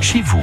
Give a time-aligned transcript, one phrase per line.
[0.00, 0.42] Chez vous.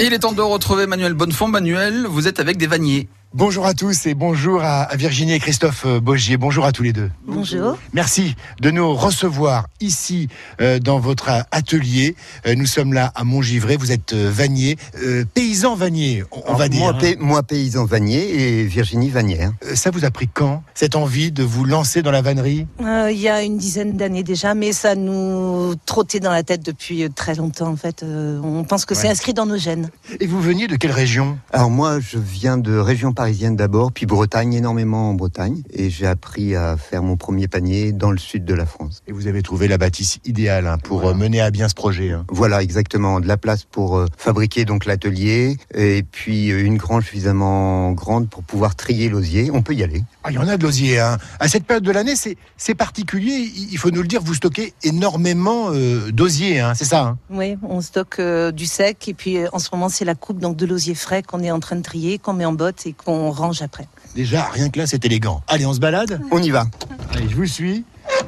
[0.00, 1.46] Il est temps de retrouver Manuel Bonnefond.
[1.46, 3.08] Manuel, vous êtes avec des vanniers.
[3.36, 6.36] Bonjour à tous et bonjour à Virginie et Christophe euh, Bogier.
[6.36, 7.10] Bonjour à tous les deux.
[7.26, 7.76] Bonjour.
[7.92, 10.28] Merci de nous recevoir ici
[10.60, 12.14] euh, dans votre atelier.
[12.46, 13.76] Euh, nous sommes là à Montgivray.
[13.76, 16.78] Vous êtes vannier, euh, paysan vannier, on, on va dire.
[16.82, 19.50] Moi, pay- moi, paysan vannier et Virginie Vanière.
[19.66, 22.68] Euh, Ça vous a pris quand cette envie de vous lancer dans la vannerie?
[22.82, 26.64] Euh, il y a une dizaine d'années déjà, mais ça nous trottait dans la tête
[26.64, 28.04] depuis très longtemps en fait.
[28.04, 29.90] Euh, on pense que c'est inscrit dans nos gènes.
[30.20, 31.36] Et vous veniez de quelle région?
[31.52, 35.62] Alors moi, je viens de région parisienne d'abord, puis Bretagne, énormément en Bretagne.
[35.72, 39.02] Et j'ai appris à faire mon premier panier dans le sud de la France.
[39.06, 42.10] Et vous avez trouvé la bâtisse idéale hein, pour euh, mener à bien ce projet.
[42.12, 42.26] hein.
[42.28, 43.20] Voilà, exactement.
[43.20, 48.28] De la place pour euh, fabriquer donc l'atelier, et puis euh, une grange suffisamment grande
[48.28, 49.50] pour pouvoir trier l'osier.
[49.50, 50.02] On peut y aller.
[50.22, 51.00] Ah, il y en a de l'osier.
[51.00, 51.16] Hein.
[51.40, 53.32] À cette période de l'année, c'est c'est particulier.
[53.56, 57.18] Il il faut nous le dire, vous stockez énormément euh, d'osier, hein, c'est ça hein?
[57.30, 60.38] Oui, on stocke euh, du sec et puis euh, en ce moment c'est la coupe
[60.38, 62.92] donc de l'osier frais qu'on est en train de trier, qu'on met en botte et
[62.92, 63.88] qu'on range après.
[64.14, 65.42] Déjà, rien que là, c'est élégant.
[65.48, 66.20] Allez, on se balade?
[66.30, 66.66] On y va.
[67.12, 67.84] Allez, je vous suis.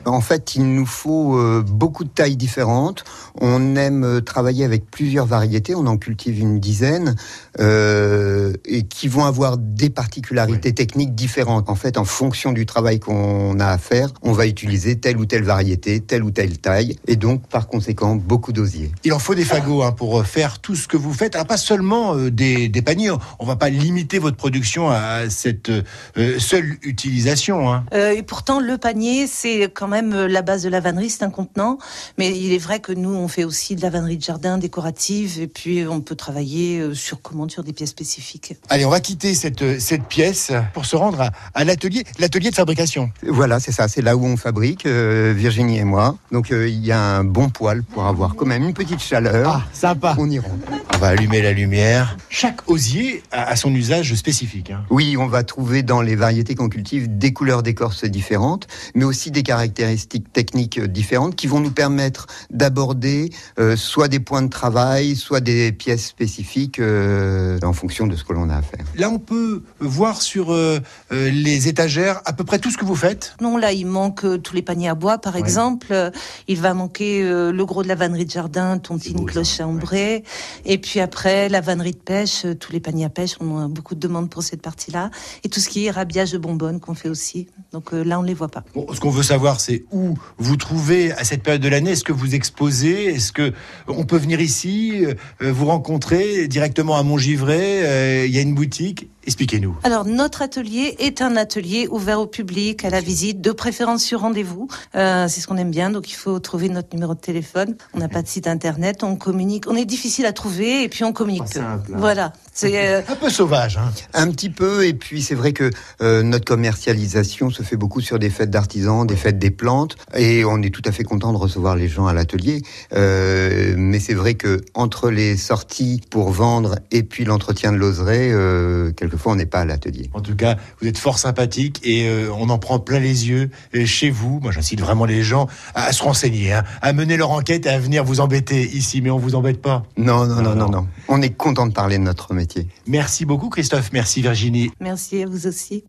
[0.06, 3.04] En fait, il nous faut euh, beaucoup de tailles différentes.
[3.40, 5.74] On aime euh, travailler avec plusieurs variétés.
[5.74, 7.16] On en cultive une dizaine
[7.60, 11.68] euh, et qui vont avoir des particularités techniques différentes.
[11.68, 15.26] En fait, en fonction du travail qu'on a à faire, on va utiliser telle ou
[15.26, 18.92] telle variété, telle ou telle taille, et donc par conséquent beaucoup d'osier.
[19.04, 21.36] Il en faut des fagots hein, pour faire tout ce que vous faites.
[21.46, 23.10] Pas seulement euh, des, des paniers.
[23.38, 27.72] On va pas limiter votre production à cette euh, seule utilisation.
[27.72, 27.84] Hein.
[27.92, 31.22] Euh, et pourtant le panier c'est quand même euh, la base de la vannerie, c'est
[31.24, 31.78] un contenant.
[32.18, 35.40] Mais il est vrai que nous on fait aussi de la vannerie de jardin décorative
[35.40, 38.54] et puis on peut travailler euh, sur commande sur des pièces spécifiques.
[38.68, 42.50] Allez, on va quitter cette, euh, cette pièce pour se rendre à, à l'atelier, l'atelier
[42.50, 43.10] de fabrication.
[43.26, 46.16] Voilà, c'est ça, c'est là où on fabrique, euh, Virginie et moi.
[46.32, 49.62] Donc euh, il y a un bon poêle pour avoir quand même une petite chaleur.
[49.62, 50.14] Ah, sympa.
[50.18, 50.54] On y rentre.
[50.94, 52.16] On va allumer la lumière.
[52.30, 54.70] Chaque osier a, a son usage spécifique.
[54.70, 54.84] hein.
[54.90, 59.30] Oui, on va trouver dans les variétés qu'on cultive des couleurs d'écorce différentes, mais aussi
[59.30, 59.42] des
[59.86, 65.40] caractéristiques techniques différentes qui vont nous permettre d'aborder euh, soit des points de travail, soit
[65.40, 68.84] des pièces spécifiques euh, en fonction de ce que l'on a à faire.
[68.96, 70.80] Là, on peut voir sur euh,
[71.12, 73.34] euh, les étagères à peu près tout ce que vous faites.
[73.40, 75.40] Non, là, il manque euh, tous les paniers à bois, par Ouais.
[75.40, 75.88] exemple.
[75.90, 76.10] Euh,
[76.48, 80.24] il va manquer euh, le gros de la vannerie de jardin, tontine, cloche à ombré.
[80.64, 83.68] Et puis après, la vannerie de pêche, euh, tous les paniers à pêche, on a
[83.68, 85.10] beaucoup de demandes pour cette partie-là.
[85.44, 87.46] Et tout ce qui est rabiage de bonbonnes qu'on fait aussi.
[87.72, 88.64] Donc euh, là, on ne les voit pas.
[88.74, 91.92] Bon, ce qu'on veut savoir, c'est où vous trouvez à cette période de l'année.
[91.92, 93.52] Est-ce que vous exposez Est-ce que
[93.88, 98.54] on peut venir ici, euh, vous rencontrer directement à Montgivray euh, Il y a une
[98.54, 99.08] boutique?
[99.26, 99.76] Expliquez-nous.
[99.82, 104.20] Alors, notre atelier est un atelier ouvert au public, à la visite, de préférence sur
[104.20, 104.68] rendez-vous.
[104.94, 107.76] Euh, c'est ce qu'on aime bien, donc il faut trouver notre numéro de téléphone.
[107.92, 109.64] On n'a pas de site internet, on communique.
[109.68, 111.44] On est difficile à trouver et puis on communique.
[111.44, 111.98] Pas simple, hein.
[111.98, 112.32] Voilà.
[112.52, 113.76] C'est euh, Un peu sauvage.
[113.76, 113.92] Hein.
[114.14, 115.70] Un petit peu, et puis c'est vrai que
[116.00, 120.44] euh, notre commercialisation se fait beaucoup sur des fêtes d'artisans, des fêtes des plantes, et
[120.44, 122.62] on est tout à fait content de recevoir les gens à l'atelier.
[122.94, 128.30] Euh, mais c'est vrai que entre les sorties pour vendre et puis l'entretien de l'oseraie,
[128.32, 130.10] euh, quelquefois on n'est pas à l'atelier.
[130.12, 133.50] En tout cas, vous êtes fort sympathique et euh, on en prend plein les yeux
[133.74, 134.40] euh, chez vous.
[134.40, 137.70] Moi, j'incite vraiment les gens à, à se renseigner, hein, à mener leur enquête et
[137.70, 139.00] à venir vous embêter ici.
[139.00, 139.84] Mais on vous embête pas.
[139.96, 140.54] Non, non, Non, non, non.
[140.54, 140.86] non, non.
[141.08, 142.68] On est content de parler de notre métier.
[142.86, 143.90] Merci beaucoup, Christophe.
[143.92, 144.70] Merci, Virginie.
[144.80, 145.84] merci à vous aussi.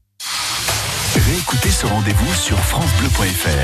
[1.16, 3.58] Réécoutez ce rendez-vous sur FranceBleu.fr.